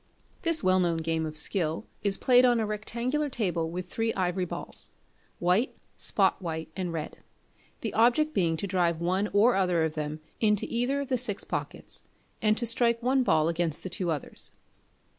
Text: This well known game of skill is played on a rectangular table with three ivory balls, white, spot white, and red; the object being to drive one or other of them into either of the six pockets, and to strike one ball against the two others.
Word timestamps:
This 0.41 0.63
well 0.63 0.79
known 0.79 0.97
game 1.03 1.27
of 1.27 1.37
skill 1.37 1.85
is 2.01 2.17
played 2.17 2.43
on 2.43 2.59
a 2.59 2.65
rectangular 2.65 3.29
table 3.29 3.69
with 3.69 3.87
three 3.87 4.11
ivory 4.15 4.45
balls, 4.45 4.89
white, 5.37 5.75
spot 5.95 6.41
white, 6.41 6.71
and 6.75 6.91
red; 6.91 7.19
the 7.81 7.93
object 7.93 8.33
being 8.33 8.57
to 8.57 8.65
drive 8.65 8.99
one 8.99 9.29
or 9.31 9.53
other 9.53 9.83
of 9.83 9.93
them 9.93 10.19
into 10.39 10.65
either 10.67 11.01
of 11.01 11.09
the 11.09 11.19
six 11.19 11.43
pockets, 11.43 12.01
and 12.41 12.57
to 12.57 12.65
strike 12.65 13.03
one 13.03 13.21
ball 13.21 13.47
against 13.47 13.83
the 13.83 13.91
two 13.91 14.09
others. 14.09 14.49